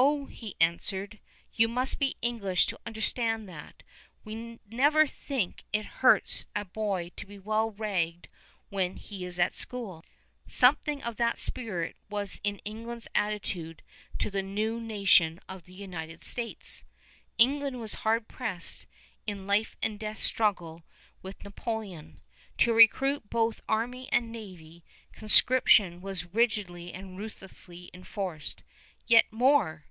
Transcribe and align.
"Oh," 0.00 0.26
he 0.26 0.54
answered, 0.60 1.18
"you 1.54 1.66
must 1.66 1.98
be 1.98 2.14
English 2.22 2.66
to 2.66 2.78
understand 2.86 3.48
that. 3.48 3.82
We 4.22 4.60
never 4.68 5.08
think 5.08 5.64
it 5.72 5.86
hurts 5.86 6.46
a 6.54 6.64
boy 6.64 7.10
to 7.16 7.26
be 7.26 7.36
well 7.36 7.72
ragged 7.72 8.28
when 8.68 8.94
he 8.94 9.26
's 9.28 9.40
at 9.40 9.54
school." 9.54 10.04
Something 10.46 11.02
of 11.02 11.16
that 11.16 11.36
spirit 11.36 11.96
was 12.08 12.40
in 12.44 12.60
England's 12.64 13.08
attitude 13.12 13.82
to 14.18 14.30
the 14.30 14.40
new 14.42 14.80
nation 14.80 15.40
of 15.48 15.64
the 15.64 15.72
United 15.74 16.22
States. 16.22 16.84
England 17.36 17.80
was 17.80 17.94
hard 17.94 18.28
pressed 18.28 18.86
in 19.26 19.48
life 19.48 19.76
and 19.82 19.98
death 19.98 20.22
struggle 20.22 20.84
with 21.22 21.42
Napoleon. 21.42 22.20
To 22.58 22.72
recruit 22.72 23.28
both 23.30 23.62
army 23.68 24.08
and 24.12 24.30
navy, 24.30 24.84
conscription 25.12 26.00
was 26.00 26.26
rigidly 26.32 26.92
and 26.94 27.18
ruthlessly 27.18 27.90
enforced. 27.92 28.62
Yet 29.08 29.32
more! 29.32 29.86